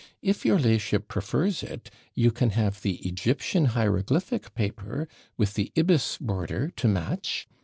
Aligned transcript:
if 0.23 0.43
your 0.43 0.57
la'ship 0.57 1.07
prefers 1.07 1.61
it, 1.61 1.91
you 2.15 2.31
can 2.31 2.49
have 2.49 2.81
the 2.81 3.07
EGYPTIAN 3.07 3.65
HIEROGLYPHIC 3.75 4.55
PAPER, 4.55 5.07
with 5.37 5.53
the 5.53 5.71
IBIS 5.77 6.17
BORDER 6.19 6.69
to 6.75 6.87
match! 6.87 7.47